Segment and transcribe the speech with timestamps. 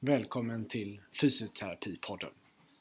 [0.00, 2.30] Välkommen till Fysioterapipodden.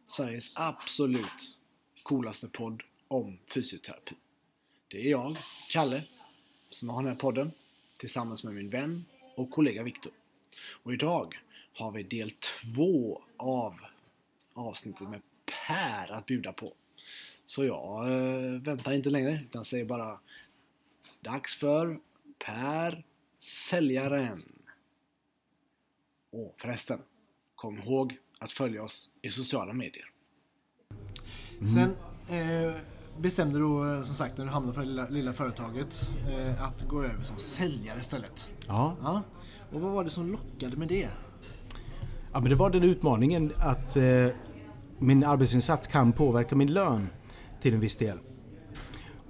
[0.06, 1.58] Sveriges absolut
[2.04, 4.16] coolaste podd om fysioterapi.
[4.88, 5.36] Det är jag,
[5.72, 6.04] Kalle,
[6.70, 7.52] som har den här podden
[7.98, 10.12] tillsammans med min vän och kollega Viktor.
[10.84, 11.38] Och idag
[11.74, 13.74] har vi del två av
[14.54, 15.22] avsnittet med
[15.66, 16.74] Per att bjuda på.
[17.46, 20.20] Så jag äh, väntar inte längre utan säger bara
[21.22, 22.00] Dags för
[22.46, 23.04] Per
[23.40, 24.57] Säljaren.
[26.32, 27.00] Och förresten,
[27.56, 30.06] kom ihåg att följa oss i sociala medier.
[31.60, 31.68] Mm.
[31.68, 31.96] Sen
[32.38, 32.76] eh,
[33.18, 36.82] bestämde du eh, som sagt när du hamnade på det lilla, lilla företaget eh, att
[36.88, 38.50] gå över som säljare istället.
[38.68, 38.96] Ja.
[39.02, 39.24] ja.
[39.72, 41.10] Och vad var det som lockade med det?
[42.34, 44.28] Ja, men det var den utmaningen att eh,
[45.00, 47.08] min arbetsinsats kan påverka min lön
[47.62, 48.18] till en viss del.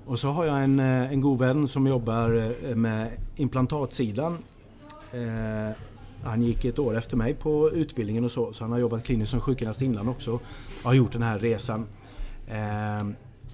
[0.05, 4.38] Och så har jag en, eh, en god vän som jobbar eh, med implantatsidan.
[6.27, 9.31] Han gick ett år efter mig på utbildningen och så, så han har jobbat kliniskt
[9.31, 10.34] som sjukgymnast innan också.
[10.34, 10.41] Och
[10.84, 11.85] har gjort den här resan.
[12.48, 13.07] Eh,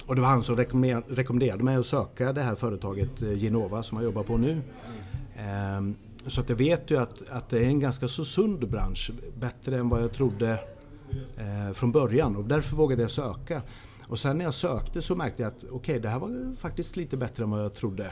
[0.06, 3.98] och det var han som rekommenderade mig att söka det här företaget eh, Genova som
[3.98, 4.62] jag jobbar på nu.
[5.36, 5.82] Eh,
[6.28, 9.12] så att jag vet ju att, att det är en ganska så sund bransch.
[9.40, 10.60] Bättre än vad jag trodde
[11.38, 13.62] eh, från början och därför vågade jag söka.
[14.08, 16.96] Och sen när jag sökte så märkte jag att okej, okay, det här var faktiskt
[16.96, 18.12] lite bättre än vad jag trodde.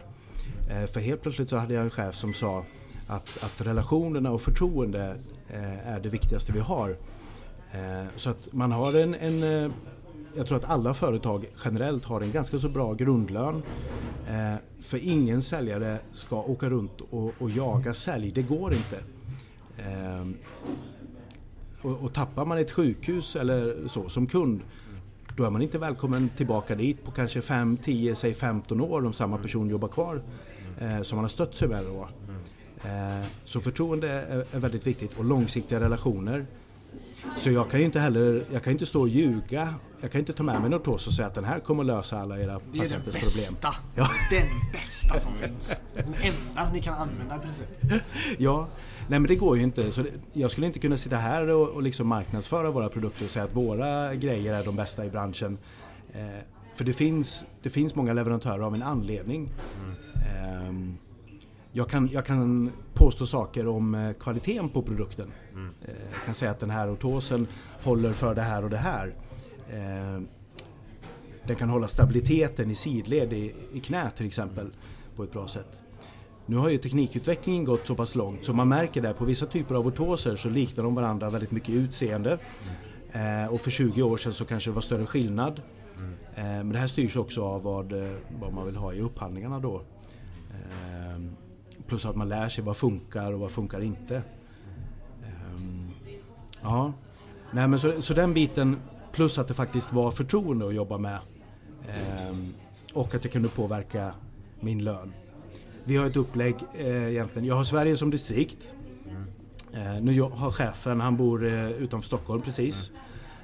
[0.70, 2.64] Eh, för helt plötsligt så hade jag en chef som sa
[3.08, 5.16] att, att relationerna och förtroende
[5.50, 6.98] eh, är det viktigaste vi har.
[7.72, 9.72] Eh, så att man har en, en eh,
[10.36, 13.62] jag tror att alla företag generellt har en ganska så bra grundlön.
[14.80, 19.00] För ingen säljare ska åka runt och, och jaga sälj, det går inte.
[21.82, 24.62] Och, och tappar man ett sjukhus eller så som kund
[25.38, 29.14] då är man inte välkommen tillbaka dit på kanske 5, 10, säg 15 år om
[29.14, 30.22] samma person jobbar kvar
[31.02, 31.86] som man har stött sig med.
[31.86, 32.08] Då.
[32.86, 34.10] Eh, så förtroende
[34.52, 36.46] är, väldigt viktigt och långsiktiga relationer.
[37.38, 39.74] Så jag kan ju inte heller, jag kan inte stå och ljuga.
[40.02, 42.20] Jag kan inte ta med mig något och säga att den här kommer att lösa
[42.20, 43.14] alla era patienters problem.
[43.14, 43.70] Det är den bästa!
[43.96, 44.10] Ja.
[44.32, 45.74] Den bästa som finns.
[45.96, 47.68] Den enda ni kan använda i princip.
[48.38, 48.68] Ja,
[49.08, 49.92] nej men det går ju inte.
[49.92, 53.32] Så det, jag skulle inte kunna sitta här och, och liksom marknadsföra våra produkter och
[53.32, 55.58] säga att våra grejer är de bästa i branschen.
[56.14, 56.22] Eh,
[56.76, 59.50] för det finns, det finns många leverantörer av en anledning.
[59.84, 59.96] Mm.
[60.16, 61.11] Eh,
[61.74, 65.32] jag kan, jag kan påstå saker om eh, kvaliteten på produkten.
[65.54, 65.74] Mm.
[65.82, 67.48] Eh, jag kan säga att den här ortosen
[67.84, 69.14] håller för det här och det här.
[69.70, 70.22] Eh,
[71.48, 74.68] den kan hålla stabiliteten i sidled i, i knät till exempel
[75.16, 75.68] på ett bra sätt.
[76.46, 79.76] Nu har ju teknikutvecklingen gått så pass långt så man märker det på vissa typer
[79.76, 82.38] av ortoser så liknar de varandra väldigt mycket utseende.
[83.14, 83.50] Mm.
[83.50, 85.62] och för 20 år sedan så kanske det var större skillnad.
[85.98, 86.68] Mm.
[86.68, 87.94] men det här styrs också av vad,
[88.42, 89.82] vad man vill ha i upphandlingarna då.
[91.92, 94.24] Plus att man lär sig vad funkar och vad funkar inte.
[95.56, 95.92] Um,
[96.62, 96.94] ja,
[97.52, 98.78] Nej, men så, så den biten
[99.12, 101.20] plus att det faktiskt var förtroende att jobba med.
[102.30, 102.54] Um,
[102.94, 104.14] och att jag kunde påverka
[104.60, 105.14] min lön.
[105.84, 107.48] Vi har ett upplägg eh, egentligen.
[107.48, 108.68] Jag har Sverige som distrikt.
[109.10, 109.96] Mm.
[109.96, 112.92] Eh, nu har chefen, han bor eh, utanför Stockholm precis.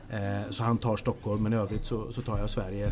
[0.10, 0.42] Mm.
[0.42, 2.92] Eh, så han tar Stockholm men i övrigt så, så, tar jag Sverige.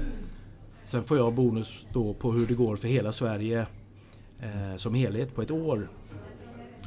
[0.86, 3.66] Sen får jag bonus då på hur det går för hela Sverige
[4.40, 5.90] eh, som helhet på ett år.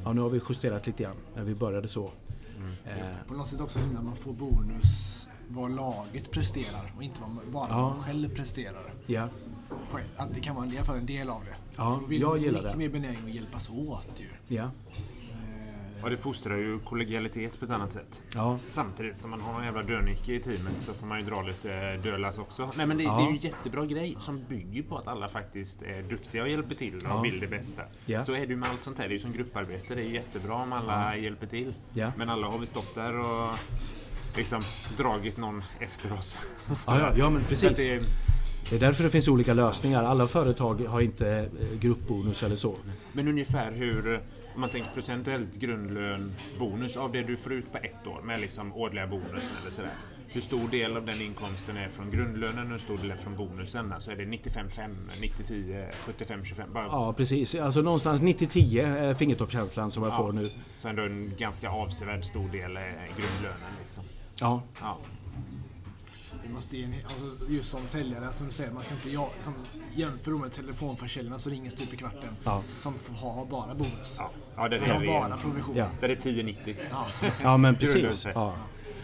[0.04, 2.10] Ja, nu har vi justerat lite grann, men vi började så.
[2.56, 2.98] Mm.
[3.00, 7.52] Eh, på något sätt också himla man får bonus vad laget presterar och inte vad
[7.52, 7.88] bara ja.
[7.88, 8.94] man själv presterar.
[9.06, 9.28] Ja.
[10.16, 11.56] Att det kan vara i alla fall en del av det.
[11.76, 12.64] Ja, jag gillar det.
[12.64, 14.56] Mycket mer benägen att hjälpas åt ju.
[14.56, 14.70] Ja.
[16.02, 18.22] Ja, det fostrar ju kollegialitet på ett annat sätt.
[18.34, 18.58] Ja.
[18.64, 21.96] Samtidigt som man har någon jävla dönicke i teamet så får man ju dra lite
[21.96, 22.70] dödlass också.
[22.76, 23.16] Nej men det, ja.
[23.16, 26.48] det, är ju en jättebra grej som bygger på att alla faktiskt är duktiga och
[26.48, 27.20] hjälper till och ja.
[27.20, 27.82] vill det bästa.
[28.06, 28.22] Ja.
[28.22, 29.08] Så är det ju med allt sånt här.
[29.08, 29.94] Det är ju som grupparbete.
[29.94, 31.74] Det är jättebra om alla hjälper till.
[32.16, 33.54] Men alla har vi stått där och
[34.36, 34.62] liksom
[34.96, 36.36] dragit någon efter oss.
[36.86, 37.76] ja, ja, men precis.
[38.70, 40.04] Det, är därför det finns olika lösningar.
[40.04, 42.76] Alla företag har inte eh, gruppbonus eller så.
[43.12, 44.20] Men ungefär hur
[44.58, 48.72] man tänker procentuellt grundlön, bonus av det du får ut på ett år med liksom
[48.72, 49.90] årliga bonusen eller sådär.
[50.30, 53.36] Hur stor del av den inkomsten är från grundlönen och hur stor del är från
[53.36, 53.92] bonusen?
[53.92, 56.72] Alltså är det 95-5, 90-10, 75-25?
[56.72, 56.84] Bara...
[56.84, 60.16] Ja precis, alltså någonstans 90-10 är fingertoppskänslan som jag ja.
[60.16, 60.50] får nu.
[60.78, 64.04] Så ändå en ganska avsevärd stor del är grundlönen liksom.
[64.40, 64.62] Ja.
[64.80, 64.98] ja.
[66.52, 69.54] Måste ge en, alltså just som säljare, som du säger, man ska inte ja, som
[69.94, 72.36] jämför med telefonförsäljarna som ringer stup i kvarten.
[72.44, 72.62] Ja.
[72.76, 74.16] Som har bara bonus.
[74.18, 75.76] Ja, ja det är har bara provision.
[75.76, 75.86] Ja.
[76.00, 76.74] Där är 10,90.
[76.90, 77.06] Ja.
[77.42, 78.26] ja, men precis.
[78.34, 78.54] Ja.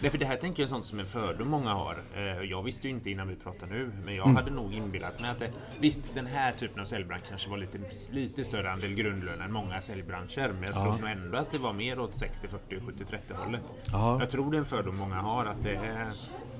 [0.01, 1.97] Därför det här tänker jag är sånt som en fördom många har.
[2.15, 4.35] Eh, jag visste ju inte innan vi pratade nu, men jag mm.
[4.35, 7.79] hade nog inbillat mig att det, visst, den här typen av säljbransch kanske var lite,
[8.11, 10.81] lite större andel grundlön än många säljbranscher, men jag ja.
[10.81, 13.63] tror nog ändå att det var mer åt 60, 40, 70, 30 hållet.
[13.91, 14.19] Ja.
[14.19, 16.09] Jag tror det är en fördom många har att det är,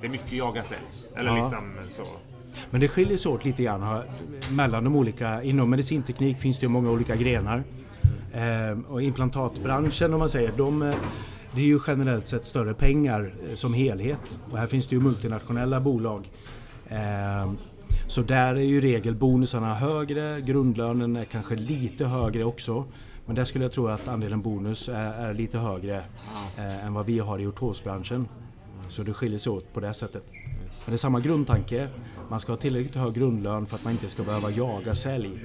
[0.01, 0.81] det är mycket jaga sälj.
[1.15, 1.37] Eller ja.
[1.37, 2.03] liksom så.
[2.69, 4.03] Men det skiljer sig åt lite grann
[4.49, 5.43] mellan de olika.
[5.43, 7.63] Inom medicinteknik finns det ju många olika grenar.
[8.33, 10.95] Eh, och implantatbranschen om man säger, de, eh,
[11.55, 14.39] det är ju generellt sett större pengar eh, som helhet.
[14.51, 16.29] Och här finns det ju multinationella bolag.
[16.87, 17.51] Eh,
[18.07, 22.85] så där är ju i regel bonusarna högre, grundlönen är kanske lite högre också.
[23.25, 25.97] Men där skulle jag tro att andelen bonus är, är lite högre
[26.57, 28.27] eh, än vad vi har i ortosbranschen.
[28.89, 30.23] Så det skiljer sig åt på det sättet.
[30.85, 31.87] Men det är samma grundtanke.
[32.29, 35.39] Man ska ha tillräckligt hög grundlön för att man inte ska behöva jaga sälj.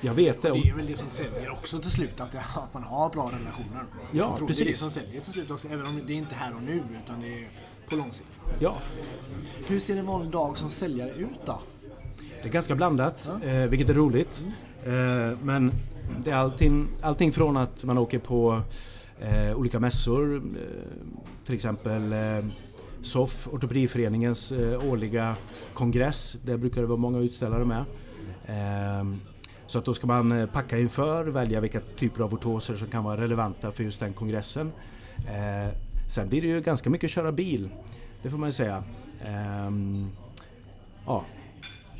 [0.00, 0.50] Jag vet det.
[0.50, 3.84] Det är väl det som säljer också till slut, att, att man har bra relationer.
[4.12, 4.56] Ja, precis.
[4.56, 6.62] Det är det som säljer till slut också, även om det är inte här och
[6.62, 7.48] nu, utan det är
[7.88, 8.40] på lång sikt.
[8.58, 8.78] Ja.
[9.66, 11.60] Hur ser en vanlig dag som säljare ut då?
[12.42, 13.48] Det är ganska blandat, ja.
[13.48, 14.44] eh, vilket är roligt.
[14.84, 15.30] Mm.
[15.30, 15.72] Eh, men
[16.24, 18.62] det är allting, allting från att man åker på
[19.20, 20.42] eh, olika mässor, eh,
[21.46, 22.14] till exempel
[23.02, 24.52] SOF, Ortopediföreningens
[24.88, 25.36] årliga
[25.74, 26.36] kongress.
[26.44, 27.84] Där brukar det vara många utställare med.
[29.70, 33.04] Så att då ska man eh, packa inför, välja vilka typer av ortoser som kan
[33.04, 34.72] vara relevanta för just den kongressen.
[35.16, 35.74] Eh,
[36.08, 37.68] sen blir det ju ganska mycket köra bil,
[38.22, 38.84] det får man ju säga.
[39.20, 39.70] Eh,
[41.06, 41.24] ja,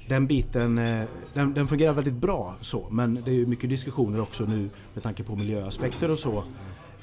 [0.09, 4.21] den biten eh, den, den, fungerar väldigt bra så men det är ju mycket diskussioner
[4.21, 6.45] också nu med tanke på miljöaspekter och så.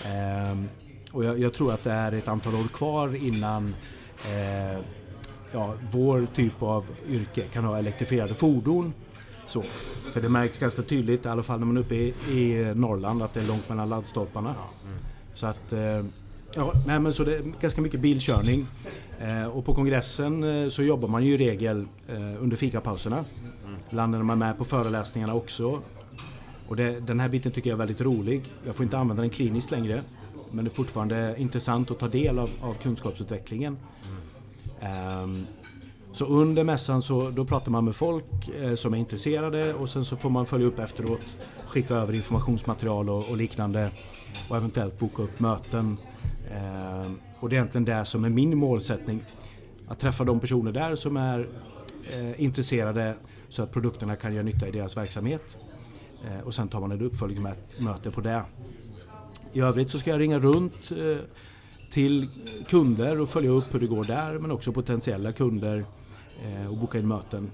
[0.06, 0.70] Ehm,
[1.12, 3.76] och jag, jag, tror att det är ett antal år kvar innan
[4.26, 4.80] eh,
[5.52, 8.94] ja, vår typ av yrke kan ha elektrifierade fordon.
[9.48, 9.64] Så.
[10.14, 13.24] För det märks ganska tydligt, i alla fall när man är uppe i, i Norrland,
[13.24, 14.50] att det är långt mellan laddstolparna.
[14.50, 14.98] Mm.
[15.34, 16.04] Så att eh,
[16.56, 18.66] Ja, nej, men så det är ganska mycket bilkörning.
[19.20, 23.26] Eh, och på kongressen eh, så jobbar man ju i regel eh, under fikapauserna.
[23.66, 23.80] Mm.
[23.90, 25.82] Ibland är man med på föreläsningarna också.
[26.68, 28.44] Och det, den här biten tycker jag är väldigt rolig.
[28.66, 30.04] Jag får inte använda den kliniskt längre.
[30.52, 33.78] Men det är fortfarande intressant att ta del av, av kunskapsutvecklingen.
[34.82, 35.48] Mm.
[36.18, 40.06] Så under mässan så då pratar man med folk eh, som är intresserade och sen
[40.06, 41.26] så får man följa upp efteråt.
[41.68, 43.92] Skicka över informationsmaterial och, och liknande.
[44.50, 45.98] Och eventuellt boka upp möten.
[46.52, 49.24] Eh, och det är egentligen det som är min målsättning.
[49.88, 51.48] Att träffa de personer där som är
[52.14, 53.16] eh, intresserade
[53.50, 55.58] så att produkterna kan göra nytta i deras verksamhet.
[56.26, 58.44] Eh, och sen tar man ett uppföljningsmöte på det.
[59.54, 61.18] I övrigt så ska jag ringa runt eh,
[61.92, 62.30] till
[62.68, 65.86] kunder och följa upp hur det går där men också potentiella kunder
[66.70, 67.52] och boka in möten.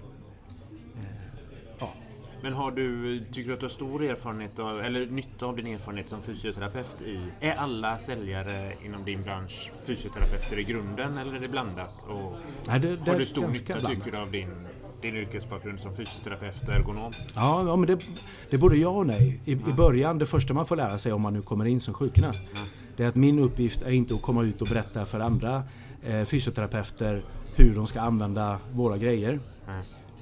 [2.44, 5.68] Men har du, tycker du att du har stor erfarenhet av, eller nytta av din
[5.68, 7.20] erfarenhet som fysioterapeut i...
[7.40, 12.06] Är alla säljare inom din bransch fysioterapeuter i grunden eller är det blandat?
[12.08, 12.34] Och
[12.68, 13.92] Nej, det, det har du stor nytta blandat.
[13.92, 14.68] tycker du av din,
[15.02, 17.12] din yrkesbakgrund som fysioterapeut och ergonom?
[17.36, 18.06] Ja, ja men det,
[18.50, 19.42] det både ja och nej.
[19.46, 19.70] I, ja.
[19.70, 22.42] I början, det första man får lära sig om man nu kommer in som sjukgymnast,
[22.54, 22.60] ja.
[22.98, 25.64] det är att min uppgift är inte att komma ut och berätta för andra
[26.04, 27.24] eh, fysioterapeuter
[27.56, 29.40] hur de ska använda våra grejer.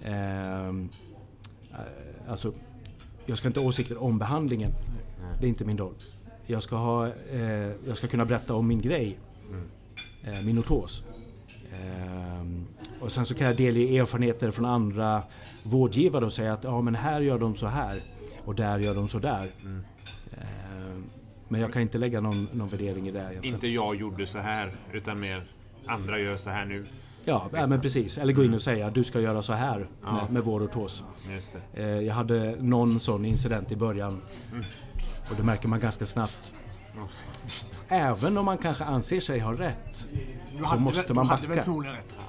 [0.04, 0.74] Eh,
[2.28, 2.54] Alltså,
[3.26, 4.72] jag ska inte ha åsikter om behandlingen.
[5.40, 5.94] Det är inte min roll.
[6.46, 7.42] Jag ska, ha, eh,
[7.88, 9.20] jag ska kunna berätta om min grej.
[9.50, 9.64] Mm.
[10.24, 11.04] Eh, min ortos.
[11.72, 12.46] Eh,
[13.04, 15.24] och sen så kan jag delge erfarenheter från andra
[15.64, 18.02] vårdgivare och säga att ja, men här gör de så här
[18.46, 19.48] och där gör de så där.
[19.64, 19.84] Mm.
[20.32, 21.02] Eh,
[21.48, 23.20] men jag kan inte lägga någon, någon värdering i det.
[23.20, 23.56] Egentligen.
[23.56, 25.44] Inte jag gjorde så här utan mer
[25.86, 26.86] andra gör så här nu.
[27.26, 28.18] Ja, ja, men precis.
[28.18, 30.14] Eller gå in och säga att du ska göra så här ja.
[30.14, 31.04] med, med vår ortos.
[31.74, 34.22] Eh, jag hade någon sån incident i början.
[34.52, 34.64] Mm.
[35.30, 36.54] Och det märker man ganska snabbt.
[36.96, 37.08] Oh.
[37.88, 40.06] Även om man kanske anser sig ha rätt.
[40.58, 41.42] Du så måste väl, man backa.
[41.42, 42.20] Du hade väl förmodligen rätt?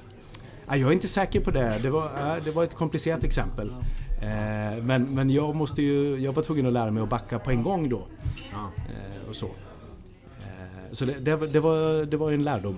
[0.67, 1.79] jag är inte säker på det.
[1.81, 3.73] Det var, det var ett komplicerat exempel.
[4.21, 7.51] Eh, men, men jag, måste ju, jag var tvungen att lära mig att backa på
[7.51, 8.07] en gång då.
[8.51, 8.71] Ja.
[8.75, 9.49] Eh, och så
[10.93, 12.77] så det, det, det, var, det var en lärdom.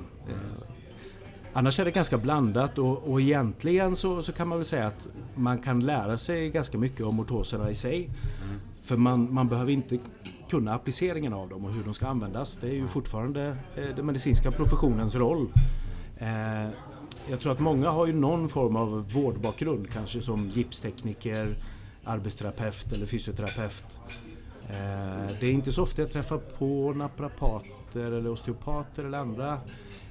[1.57, 5.07] Annars är det ganska blandat och, och egentligen så, så kan man väl säga att
[5.35, 8.09] man kan lära sig ganska mycket om ortoserna i sig.
[8.43, 8.59] Mm.
[8.83, 9.99] För man, man behöver inte
[10.49, 12.57] kunna appliceringen av dem och hur de ska användas.
[12.61, 15.47] Det är ju fortfarande eh, den medicinska professionens roll.
[16.17, 16.69] Eh,
[17.29, 21.55] jag tror att många har ju någon form av vårdbakgrund, kanske som gipstekniker,
[22.03, 23.85] arbetsterapeut eller fysioterapeut.
[24.69, 29.59] Eh, det är inte så ofta jag träffar på naprapater eller osteopater eller andra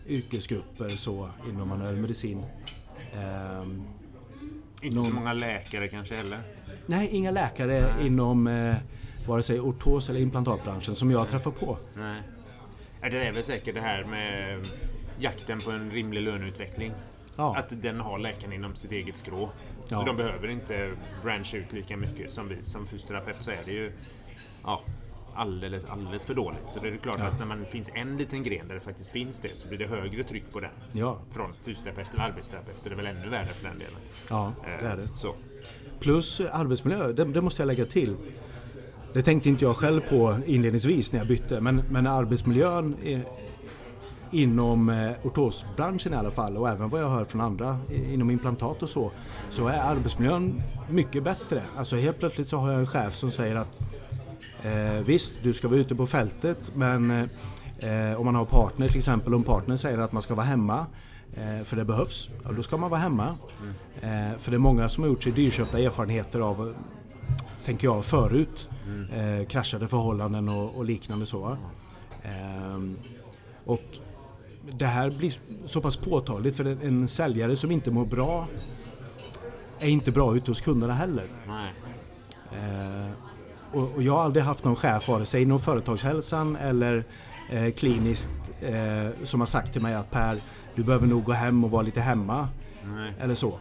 [0.06, 2.44] yrkesgrupper så inom manuell medicin.
[3.14, 3.84] Um,
[4.82, 5.04] inte någon...
[5.04, 6.38] så många läkare kanske heller?
[6.86, 8.06] Nej, inga läkare Nej.
[8.06, 8.76] inom eh,
[9.26, 11.78] vare sig ortos eller implantatbranschen som jag träffar på.
[11.94, 12.22] Nej.
[13.00, 14.60] Det är väl säkert det här med
[15.18, 16.92] jakten på en rimlig löneutveckling.
[17.36, 17.56] Ja.
[17.56, 19.50] Att den har läkaren inom sitt eget skrå.
[19.88, 20.02] Ja.
[20.06, 20.92] de behöver inte
[21.22, 22.56] branscha ut lika mycket som vi.
[22.64, 23.92] Som fysioterapeut så är det ju
[24.62, 24.82] ja,
[25.34, 26.64] alldeles, alldeles för dåligt.
[26.68, 27.24] Så det är klart ja.
[27.24, 29.86] att när man finns en liten gren där det faktiskt finns det så blir det
[29.86, 30.70] högre tryck på den.
[30.92, 31.18] Ja.
[31.30, 32.76] Från fysioterapeut eller arbetsterapeut.
[32.84, 34.00] Det är väl ännu värre för den delen.
[34.30, 35.08] Ja, det är det.
[35.16, 35.34] Så.
[36.00, 38.16] Plus arbetsmiljö, det, det, måste jag lägga till.
[39.12, 43.24] Det tänkte inte jag själv på inledningsvis när jag bytte, men, men arbetsmiljön är,
[44.34, 48.82] inom eh, ortosbranschen i alla fall och även vad jag hör från andra inom implantat
[48.82, 49.10] och så,
[49.50, 51.62] så är arbetsmiljön mycket bättre.
[51.76, 53.80] Alltså helt plötsligt så har jag en chef som säger att
[54.62, 57.10] eh, visst, du ska vara ute på fältet men
[57.78, 60.86] eh, om man har partner till exempel, om partnern säger att man ska vara hemma
[61.34, 63.34] eh, för det behövs, ja, då ska man vara hemma.
[63.60, 64.32] Mm.
[64.32, 66.74] Eh, för det är många som har gjort sig dyrköpta erfarenheter av,
[67.64, 68.68] tänker jag, förut.
[68.86, 69.40] Mm.
[69.40, 71.56] Eh, kraschade förhållanden och, och liknande så.
[72.22, 72.96] Mm.
[73.64, 73.98] och
[74.72, 75.34] det här blir
[75.66, 78.46] så pass påtagligt för en säljare som inte mår bra
[79.80, 81.24] är inte bra ute hos kunderna heller.
[82.52, 83.10] Eh,
[83.74, 87.04] och, och, jag har aldrig haft någon chef, vare sig inom företagshälsan eller
[87.50, 88.28] eh, kliniskt,
[88.60, 90.40] eh, som har sagt till mig att Per,
[90.74, 92.48] du behöver nog gå hem och vara lite hemma.
[92.84, 93.12] Nej.
[93.20, 93.58] Eller så.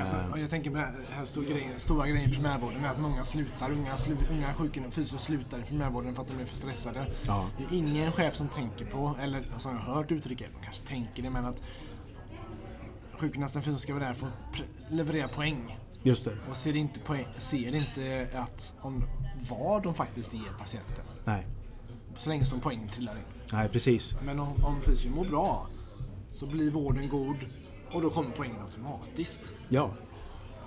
[0.00, 3.24] Alltså, jag tänker på den här stora grejen, stora grejen i primärvården är att många
[3.24, 3.70] slutar.
[3.70, 7.06] Unga, slu, unga sjukhus slutar i primärvården för att de är för stressade.
[7.26, 7.46] Ja.
[7.58, 10.86] Det är ingen chef som tänker på, eller som jag har hört uttrycket, de kanske
[10.86, 11.62] tänker det, men att
[13.18, 15.78] sjukgymnasten ska vara där för att leverera poäng.
[16.06, 16.36] Just det.
[16.50, 19.04] Och ser inte, poäng, ser inte att om
[19.50, 21.04] vad de faktiskt ger patienten.
[21.24, 21.46] Nej.
[22.14, 23.22] Så länge som poängen trillar in.
[23.52, 24.16] Nej, precis.
[24.24, 25.66] Men om, om fysion mår bra
[26.30, 27.36] så blir vården god
[27.92, 29.52] och då kommer poängen automatiskt.
[29.68, 29.90] Ja.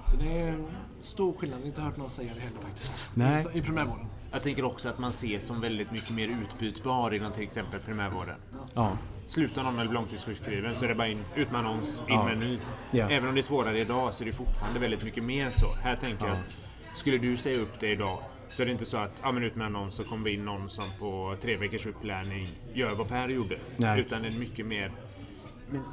[0.05, 0.65] Så det är
[0.99, 1.59] stor skillnad.
[1.59, 3.09] Jag har inte hört någon säga det heller faktiskt.
[3.13, 3.45] Nej.
[3.53, 4.05] I primärvården.
[4.31, 8.35] Jag tänker också att man ses som väldigt mycket mer utbytbar inom till exempel primärvården.
[8.73, 8.97] Ja.
[9.29, 12.23] Slutar någon med långtidssjukskriven så är det bara in, ut med annons, in ja.
[12.23, 12.59] med en ny.
[12.91, 13.09] Ja.
[13.09, 15.73] Även om det är svårare idag så är det fortfarande väldigt mycket mer så.
[15.73, 16.29] Här tänker ja.
[16.29, 18.19] jag, skulle du säga upp det idag
[18.49, 20.45] så är det inte så att ja, men ut med annons så kommer vi in
[20.45, 23.57] någon som på tre veckors upplärning gör vad Per gjorde.
[23.77, 23.99] Nej.
[23.99, 24.91] Utan en mycket mer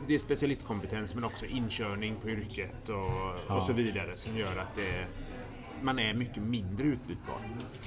[0.07, 3.57] det är specialistkompetens men också inkörning på yrket och, ja.
[3.57, 5.07] och så vidare som gör att det,
[5.83, 7.39] man är mycket mindre utbytbar.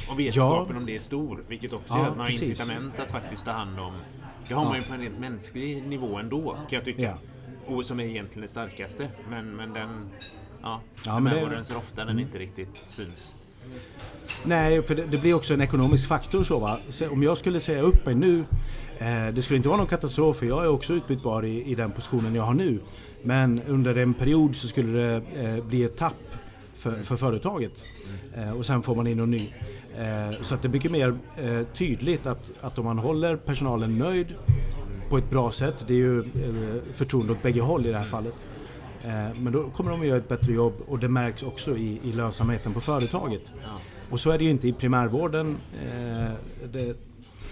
[0.09, 0.79] Och vetskapen ja.
[0.79, 3.51] om det är stor, vilket också ja, gör att man har incitament att faktiskt ta
[3.51, 3.93] hand om...
[4.49, 7.17] Det har man ju på en rent mänsklig nivå ändå, kan jag tycka.
[7.67, 9.09] Och som är egentligen det starkaste.
[9.29, 10.09] Men, men den...
[10.61, 11.63] Ja, ja men det...
[11.63, 12.19] ser ofta den mm.
[12.19, 13.33] inte riktigt syns.
[14.45, 16.77] Nej, för det, det, blir också en ekonomisk faktor så va.
[17.11, 18.45] Om jag skulle säga upp mig nu
[18.99, 21.91] Eh, det skulle inte vara någon katastrof för jag är också utbytbar i, i den
[21.91, 22.79] positionen jag har nu.
[23.23, 26.35] Men under en period så skulle det eh, bli ett tapp
[26.75, 27.83] för, för företaget.
[28.35, 29.49] Eh, och sen får man in någon ny.
[30.41, 31.15] Så att det är mycket mer
[31.73, 34.35] tydligt att, att om man håller personalen nöjd
[35.09, 36.23] på ett bra sätt, det är ju
[36.93, 38.33] förtroende åt bägge håll i det här fallet.
[39.35, 42.11] Men då kommer de att göra ett bättre jobb och det märks också i, i
[42.11, 43.41] lönsamheten på företaget.
[44.09, 45.57] Och så är det ju inte i primärvården.
[46.71, 46.95] Det,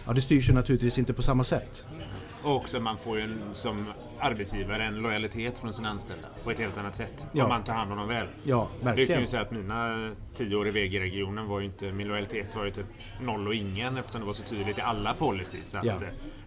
[0.07, 1.85] Ja, det styrs ju naturligtvis inte på samma sätt.
[2.47, 3.85] Och också man får ju en, som
[4.19, 7.25] arbetsgivare en lojalitet från sina anställda på ett helt annat sätt.
[7.31, 7.43] Ja.
[7.43, 8.27] Om man tar hand om dem väl.
[8.43, 9.07] Ja, verkligen.
[9.07, 12.55] Det kan ju säga att mina tio år i VG-regionen var ju inte, min lojalitet
[12.55, 12.85] var ju typ
[13.21, 15.75] noll och ingen eftersom det var så tydligt i alla policies.
[15.75, 15.99] Att, ja.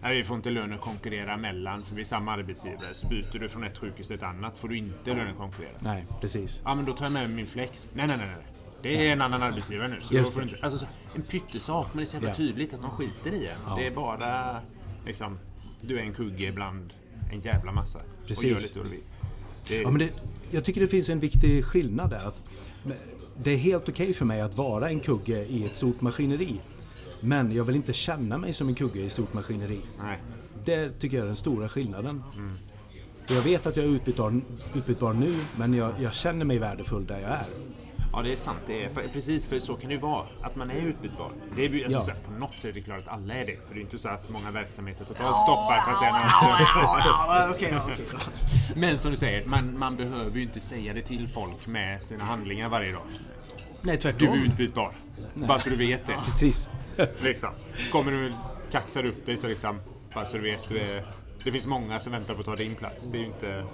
[0.03, 2.93] äh, vi får inte lönekonkurrera mellan för vi är samma arbetsgivare.
[2.93, 5.75] Så byter du från ett sjukhus till ett annat får du inte lönekonkurrera.
[5.79, 6.61] Nej, precis.
[6.63, 7.89] Ja, men då tar jag med min flex.
[7.93, 8.27] Nej, nej, nej.
[8.27, 8.45] nej.
[8.81, 10.01] Det är en annan arbetsgivare nu.
[10.01, 12.91] Så Just då inte, alltså, en pyttesak, men det är så jävla tydligt att de
[12.91, 13.57] skiter i en.
[13.67, 13.75] Ja.
[13.75, 14.55] Det är bara
[15.05, 15.39] liksom,
[15.81, 16.93] du är en kugge bland
[17.31, 17.99] en jävla massa.
[18.27, 18.43] Precis.
[18.43, 18.99] Och gör lite vad du vill.
[19.67, 19.81] Det...
[19.81, 20.09] Ja, men det,
[20.51, 22.27] jag tycker det finns en viktig skillnad där.
[22.27, 22.41] Att
[23.43, 26.59] det är helt okej okay för mig att vara en kugge i ett stort maskineri.
[27.19, 29.81] Men jag vill inte känna mig som en kugge i ett stort maskineri.
[29.99, 30.19] Nej.
[30.65, 32.23] Det tycker jag är den stora skillnaden.
[32.35, 32.57] Mm.
[33.29, 34.41] Jag vet att jag är utbytbar,
[34.75, 37.45] utbytbar nu, men jag, jag känner mig värdefull där jag är.
[38.13, 38.59] Ja, det är sant.
[38.67, 40.25] Det är, för, precis, för så kan det ju vara.
[40.41, 41.31] Att man är utbytbar.
[41.55, 42.15] Det är, alltså, ja.
[42.15, 43.57] så på något sätt är det klart att alla är det.
[43.67, 46.13] För det är inte så att många verksamheter totalt stoppar för att den
[47.59, 48.21] anställd...
[48.75, 52.23] Men som du säger, man, man behöver ju inte säga det till folk med sina
[52.23, 53.03] handlingar varje dag.
[53.81, 54.27] Nej, tvärtom.
[54.31, 54.93] Du är utbytbar.
[55.33, 55.47] Nej.
[55.47, 56.17] Bara så du vet det.
[56.25, 56.69] Precis.
[57.19, 57.49] liksom.
[57.91, 58.33] Kommer du
[58.71, 59.79] kaxar upp dig så liksom,
[60.13, 60.69] bara så du vet.
[60.69, 61.03] Det,
[61.43, 63.07] det finns många som väntar på att ta din plats.
[63.07, 63.65] Det är ju inte...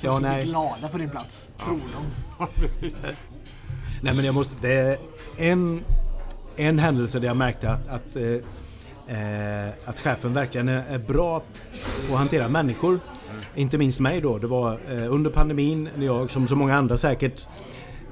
[0.00, 0.42] Ja, nej.
[0.42, 1.64] bli glada för din plats, ja.
[1.64, 2.04] tror de.
[2.38, 2.96] Ja, precis.
[4.02, 4.52] Nej men jag måste...
[4.60, 4.98] Det är
[5.36, 5.84] en,
[6.56, 11.42] en händelse där jag märkte att, att, eh, eh, att chefen verkligen är, bra
[12.08, 12.90] på att hantera människor.
[13.30, 13.42] Mm.
[13.54, 14.38] Inte minst mig då.
[14.38, 17.48] Det var eh, under pandemin när jag, som så många andra säkert,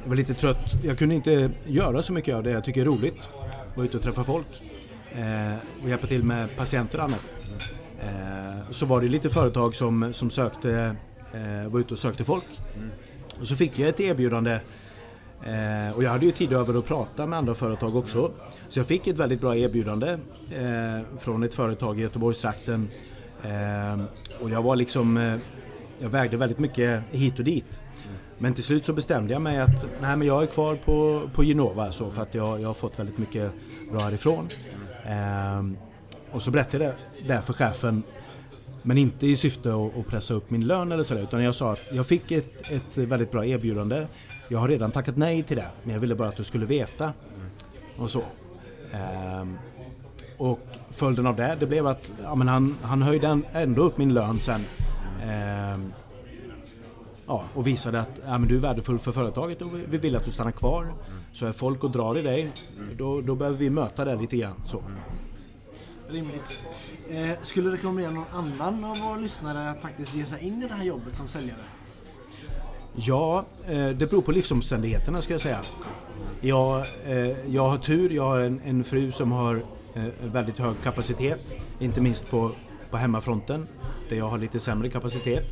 [0.05, 0.73] var lite trött.
[0.85, 3.29] Jag kunde inte göra så mycket av det jag tycker är roligt.
[3.75, 4.63] Vara ute och träffa folk.
[5.13, 7.25] eh, och hjälpa till med patienter och annat.
[8.03, 10.93] Eh, så var det lite företag som, som sökte, eh,
[11.35, 12.45] Eh, var ute och sökte folk.
[13.41, 14.61] Och så fick jag ett erbjudande
[15.45, 18.31] eh, och jag hade ju tid över att prata med andra företag också.
[18.69, 20.19] Så jag fick ett väldigt bra erbjudande
[20.51, 22.89] eh, från ett företag i Göteborgstrakten.
[23.45, 24.01] Eh,
[24.43, 25.37] och jag var liksom, eh,
[25.99, 27.83] jag vägde väldigt mycket hit och dit.
[28.39, 31.43] Men till slut så bestämde jag mig att nej, men jag är kvar på, på
[31.43, 33.53] Genova så för att jag, jag har fått väldigt mycket
[33.93, 34.49] bra härifrån.
[35.07, 35.77] Ehm,
[36.31, 36.95] och så berättade jag
[37.27, 38.03] det för chefen
[38.83, 41.89] men inte i syfte att, pressa upp min lön eller sådär utan jag sa att
[41.93, 44.07] jag fick ett, ett väldigt bra erbjudande.
[44.49, 47.13] Jag har redan tackat nej till det men jag ville bara att du skulle veta.
[47.97, 48.23] Och så.
[48.93, 49.59] Ehm,
[50.39, 50.61] och
[50.91, 54.39] följden av det, det blev att ja, men han, han höjde ändå upp min lön
[54.39, 54.61] sen.
[55.23, 55.93] Ehm,
[57.27, 60.25] ja, och visade att ja, men du är värdefull för företaget och vi vill att
[60.25, 60.83] du stannar kvar.
[60.83, 60.95] Mm.
[61.33, 62.51] Så är folk och drar i dig,
[62.97, 64.55] då, då behöver vi möta det lite grann.
[64.67, 64.83] Så.
[66.13, 66.59] Rimligt.
[67.11, 70.67] Eh, skulle du rekommendera någon annan av våra lyssnare att faktiskt ge sig in i
[70.69, 71.61] det här jobbet som säljare?
[72.97, 75.61] Ja, eh, det beror på livsomständigheterna ska jag säga.
[76.41, 79.63] Jag, eh, jag har tur, jag har en, en fru som har
[79.95, 81.55] eh, väldigt hög kapacitet.
[81.79, 82.51] Inte minst på,
[82.91, 83.69] på hemmafronten
[84.09, 85.45] där jag har lite sämre kapacitet.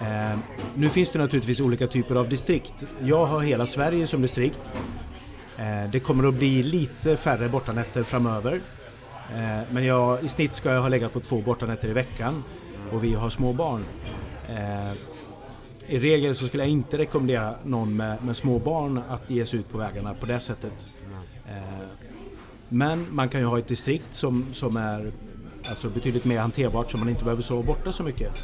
[0.00, 0.38] Eh,
[0.74, 2.74] nu finns det naturligtvis olika typer av distrikt.
[3.02, 4.60] Jag har hela Sverige som distrikt.
[5.58, 8.60] Eh, det kommer att bli lite färre bortanätter framöver.
[9.34, 12.44] Eh, men jag, i snitt ska jag ha legat på två bortanätter i veckan
[12.92, 13.84] och vi har små barn.
[14.48, 14.92] Eh,
[15.86, 19.60] I regel så skulle jag inte rekommendera någon med, med små barn att ge sig
[19.60, 20.72] ut på vägarna på det sättet.
[21.48, 21.86] Eh,
[22.68, 25.12] men man kan ju ha ett distrikt som, som är
[25.68, 28.42] alltså betydligt mer hanterbart så man inte behöver sova borta så mycket.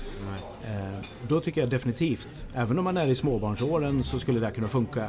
[0.64, 4.68] Eh, då tycker jag definitivt, även om man är i småbarnsåren så skulle det kunna
[4.68, 5.08] funka.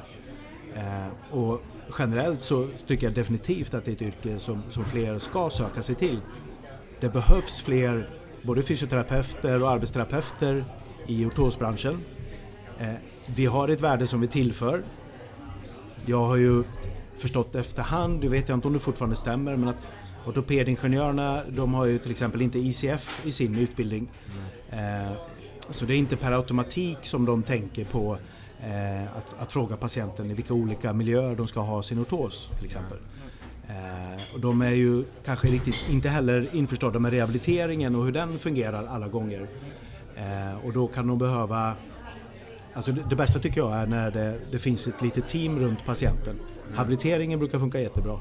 [0.76, 1.62] Eh, och
[2.00, 5.82] generellt så tycker jag definitivt att det är ett yrke som, som fler ska söka
[5.82, 6.20] sig till.
[7.00, 8.10] Det behövs fler
[8.42, 10.66] både fysioterapeuter och arbetsterapeuter
[11.08, 11.98] i ortosbranschen.
[12.80, 12.94] Eh,
[13.36, 14.82] vi har ett värde som vi tillför.
[16.06, 16.64] Jag har ju
[17.18, 19.88] förstått efterhand, det vet jag inte om det fortfarande stämmer, men att
[20.26, 24.08] ortopedingenjörerna de har ju till exempel inte ICF i sin utbildning.
[24.72, 25.14] Mm.
[25.70, 28.18] Så det är inte per automatik som de tänker på
[28.64, 32.66] eh, att, att, fråga patienten i vilka olika miljöer de ska ha sin ortos till
[32.66, 32.98] exempel.
[33.68, 38.40] Eh, och de är ju kanske riktigt inte heller införstådda med rehabiliteringen och hur den
[38.40, 39.48] fungerar alla gånger.
[40.16, 41.76] Eh, och då kan de behöva
[42.74, 45.86] Alltså det, det, bästa tycker jag är när det, det finns ett litet team runt
[45.86, 46.36] patienten.
[46.76, 48.20] Habiliteringen brukar funka jättebra.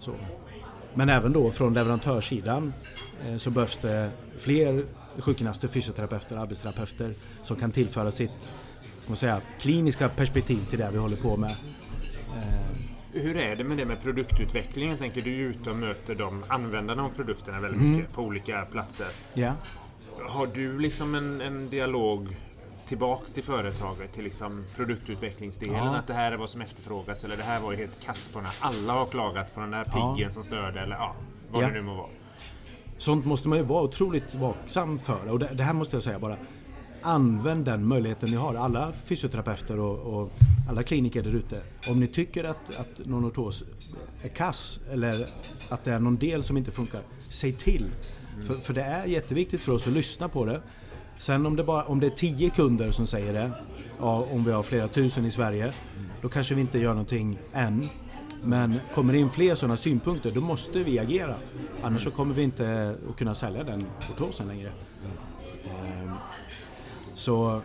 [0.00, 0.12] Så.
[0.94, 2.72] Men även då från leverantörssidan
[3.26, 4.84] eh, så behövs det fler
[5.18, 8.50] sjukgymnaster, fysioterapeuter, arbetsterapeuter som kan tillföra sitt
[9.12, 11.50] man säga, kliniska perspektiv till det vi håller på med.
[11.50, 14.90] Eh, Hur är det med det med produktutveckling?
[14.90, 17.92] Jag tänker du är ute och möter de användarna av produkterna väldigt mm.
[17.92, 19.06] mycket på olika platser.
[19.34, 19.52] Ja.
[20.28, 22.36] Har du liksom en, en dialog
[22.86, 25.76] tillbaks till företaget, till liksom produktutvecklingsdelen.
[25.76, 25.96] Ja.
[25.96, 28.40] Att det här är vad som efterfrågas eller det här var ju helt kast på
[28.40, 30.30] när alla har klagat på den där piggen ja.
[30.30, 31.14] som störde eller ja,
[31.50, 31.68] vad ja.
[31.68, 32.08] det nu må vara.
[32.98, 35.30] Sånt måste man ju vara otroligt vaksam för.
[35.30, 36.36] Och det, det, här måste jag säga bara.
[37.02, 40.32] Använd den möjligheten ni har, alla fysioterapeuter och, och
[40.68, 41.60] alla kliniker där ute.
[41.88, 43.64] Om ni tycker att, att någon ortos
[44.22, 45.26] är kass eller
[45.68, 47.90] att det är någon del som inte funkar, säg till.
[48.34, 48.46] Mm.
[48.46, 50.62] För, för det är jätteviktigt för oss att lyssna på det.
[51.18, 53.50] Sen om det, bara, om det är tio kunder som säger det,
[53.98, 56.10] ja, om vi har flera tusen i Sverige, mm.
[56.22, 57.88] då kanske vi inte gör någonting än.
[58.44, 61.34] Men kommer det in fler sådana synpunkter då måste vi agera.
[61.82, 64.72] Annars så kommer vi inte att kunna sälja den ortosen längre.
[65.64, 66.10] Ehm,
[67.14, 67.62] så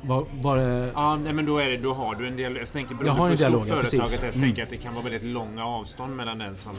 [0.00, 0.90] var, var det...
[0.94, 2.62] Ja, nej, men då, är det, då har du en dialog.
[2.62, 4.62] Jag tänker beroende på hur stort företaget ja, jag tänker mm.
[4.62, 6.72] att det kan vara väldigt långa avstånd mellan den som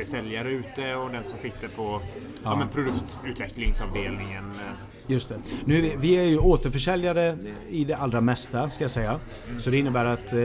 [0.00, 2.00] är säljare ute och den som sitter på ja.
[2.44, 4.44] ja men produktutvecklingsavdelningen.
[5.06, 5.34] Just det.
[5.64, 7.38] Nu vi, är ju återförsäljare
[7.70, 9.20] i det allra mesta ska jag säga.
[9.48, 9.60] Mm.
[9.60, 10.38] Så det innebär att eh,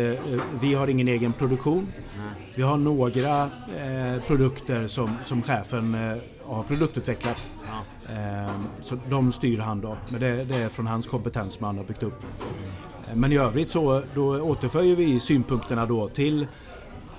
[0.61, 1.87] vi har ingen egen produktion.
[2.15, 2.29] Mm.
[2.55, 7.47] Vi har några eh, produkter som, som chefen eh, har produktutvecklat.
[7.71, 8.13] Ja.
[8.13, 9.97] Eh, så de styr han då.
[10.09, 12.23] Men det, det, är från hans kompetens som han har byggt upp.
[12.23, 13.19] Mm.
[13.19, 16.47] Men i övrigt så då återför vi synpunkterna då till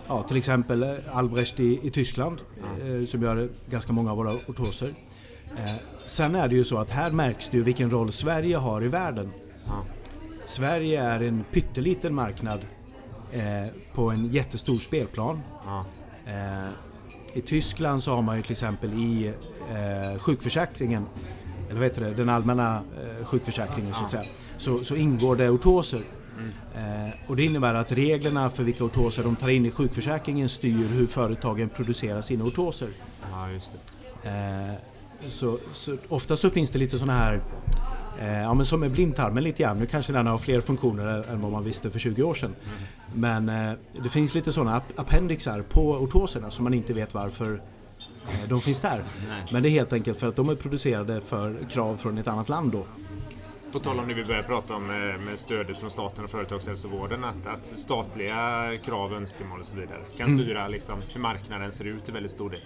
[0.08, 4.90] ja, till exempel Albrecht i, i Tyskland eh, som gör ganska många av våra ortoser.
[5.56, 5.74] Eh,
[6.06, 8.88] sen är det ju så att här märks det ju vilken roll Sverige har i
[8.88, 9.32] världen.
[9.66, 9.84] Ja.
[10.46, 12.60] Sverige är en pytteliten marknad
[13.32, 15.40] eh, på en jättestor spelplan.
[15.66, 15.84] Ja.
[16.26, 16.68] Eh,
[17.35, 19.33] I Tyskland så har man ju till exempel i
[19.71, 21.07] eh, sjukförsäkringen,
[21.68, 24.25] eller vad heter det, den allmänna eh, sjukförsäkringen så att säga,
[24.59, 26.03] så, så ingår det ortoser.
[26.38, 27.07] Mm.
[27.07, 30.87] Eh, och det innebär att reglerna för vilka ortoser de tar in i sjukförsäkringen styr
[30.88, 32.88] hur företagen producerar sina ortoser.
[33.33, 34.29] Ja, just det.
[34.29, 34.75] Eh,
[35.29, 37.40] så, så ofta så finns det lite sådana här
[38.20, 39.79] ja, men som med blindtarmen lite grann.
[39.79, 42.55] Nu kanske den har fler funktioner än vad man visste för 20 år sedan.
[42.64, 42.83] Mm.
[43.14, 48.48] Men eh, det finns lite sådana appendixar på ortoserna som man inte vet varför eh,
[48.48, 49.03] de finns där.
[49.29, 49.44] Nej.
[49.53, 52.48] Men det är helt enkelt för att de är producerade för krav från ett annat
[52.48, 52.85] land då.
[53.72, 57.24] På tal om det vi började prata om med, stödet från staten och företagshälsovården.
[57.24, 60.38] Att, att statliga krav, önskemål och så vidare kan mm.
[60.38, 62.58] styra liksom, hur marknaden ser ut till väldigt stor del.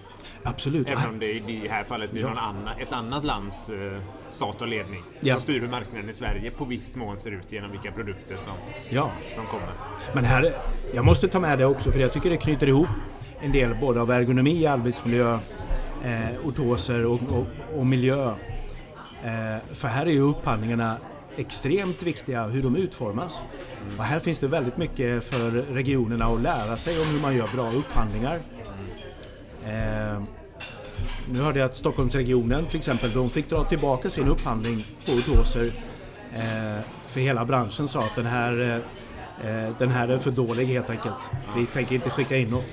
[0.42, 0.88] Absolut.
[0.88, 2.28] Även om det i det här fallet blir ja.
[2.28, 3.98] annan, ett annat lands eh,
[4.30, 5.34] stat och ledning ja.
[5.34, 8.54] som styr hur marknaden i Sverige på visst mån ser ut genom vilka produkter som,
[8.90, 9.10] ja.
[9.34, 9.68] som kommer.
[10.14, 10.52] Men här,
[10.94, 12.88] jag måste ta med det också för jag tycker det knyter ihop
[13.40, 15.38] en del både av ergonomi, arbetsmiljö,
[16.04, 17.46] eh, ortoser och, och,
[17.78, 18.34] och miljö
[19.26, 20.96] Eh, för här är ju upphandlingarna
[21.36, 23.42] extremt viktiga hur de utformas.
[23.98, 27.48] Och här finns det väldigt mycket för regionerna att lära sig om hur man gör
[27.54, 28.38] bra upphandlingar.
[29.66, 30.22] Eh,
[31.30, 35.72] nu hörde jag att Stockholmsregionen till exempel, de fick dra tillbaka sin upphandling på Doser.
[36.34, 38.82] Eh, för hela branschen sa att den här,
[39.40, 41.14] eh, eh, den här är för dålig helt enkelt.
[41.56, 42.64] Vi tänker inte skicka in något.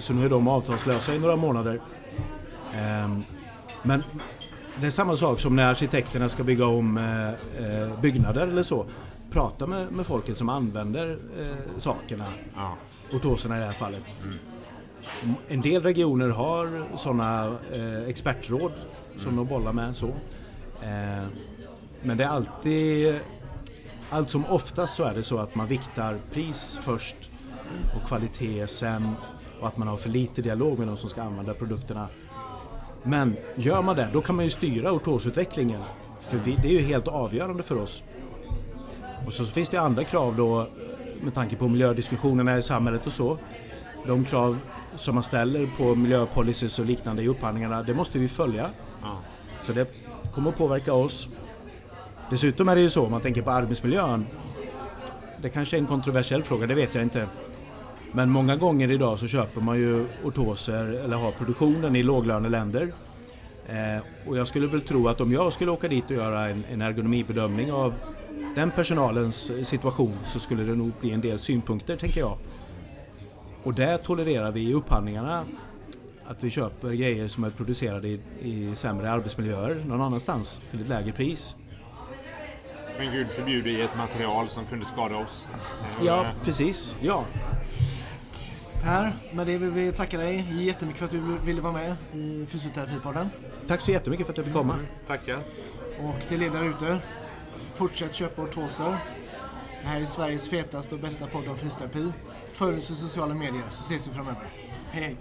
[0.00, 1.80] Så nu är de avtalslösa i några månader.
[3.82, 4.02] Men
[4.80, 7.28] det är samma sak som när arkitekterna ska bygga om eh,
[7.64, 8.86] eh, byggnader eller så.
[9.30, 12.24] Prata med, med folket som använder eh, sakerna.
[12.56, 12.76] Ja.
[13.12, 14.04] Ortoserna i det här fallet.
[14.22, 14.34] Mm.
[15.48, 18.72] En del regioner har sådana eh, expertråd
[19.16, 19.36] som mm.
[19.36, 19.96] de bollar med.
[19.96, 20.08] så.
[20.82, 21.24] Eh,
[22.02, 23.20] men det är alltid...
[24.12, 27.16] Allt som oftast så är det så att man viktar pris först
[27.96, 29.08] och kvalitet sen
[29.60, 32.08] och att man har för lite dialog med de som ska använda produkterna
[33.02, 35.80] men gör man det, då kan man ju styra ortosutvecklingen.
[36.20, 38.02] För vi, det är ju helt avgörande för oss.
[39.26, 40.66] Och så finns det andra krav då
[41.22, 43.38] med tanke på miljödiskussionerna i samhället och så.
[44.06, 44.58] De krav
[44.96, 48.70] som man ställer på miljöpolicies och liknande i upphandlingarna, det måste vi följa.
[49.02, 49.18] Ja.
[49.62, 49.90] För det
[50.34, 51.28] kommer att påverka oss.
[52.30, 54.26] Dessutom är det ju så om man tänker på arbetsmiljön.
[55.42, 57.28] Det kanske är en kontroversiell fråga, det vet jag inte.
[58.12, 62.92] Men många gånger idag så köper man ju ortoser eller har produktionen i låglöneländer.
[63.68, 66.64] Eh, och jag skulle väl tro att om jag skulle åka dit och göra en,
[66.72, 67.94] en ergonomibedömning av
[68.54, 72.38] den personalens situation så skulle det nog bli en del synpunkter tänker jag.
[73.62, 75.44] Och där tolererar vi i upphandlingarna
[76.26, 80.88] att vi köper grejer som är producerade i, i sämre arbetsmiljöer någon annanstans till ett
[80.88, 81.56] lägre pris.
[82.98, 85.48] Men gud förbjude i ett material som kunde skada oss.
[86.02, 86.96] Ja, precis.
[87.00, 87.24] Ja.
[88.82, 92.46] Per, med det vill vi tacka dig jättemycket för att du ville vara med i
[92.46, 93.28] Fysioterapipodden.
[93.68, 94.74] Tack så jättemycket för att jag fick komma.
[94.74, 95.38] Mm, tackar.
[96.00, 96.98] Och till er där ute,
[97.74, 98.98] fortsätt köpa ortoser.
[99.82, 102.12] Det här är Sveriges fetaste och bästa podd om fysioterapi.
[102.52, 104.48] Följ oss i sociala medier så ses vi framöver.
[104.90, 105.16] Hej hej!